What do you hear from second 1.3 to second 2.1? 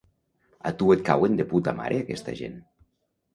de puta mare